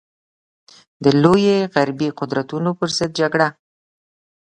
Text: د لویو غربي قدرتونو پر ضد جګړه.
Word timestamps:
د 1.03 1.05
لویو 1.23 1.69
غربي 1.73 2.09
قدرتونو 2.19 2.69
پر 2.79 2.89
ضد 2.97 3.11
جګړه. 3.19 3.47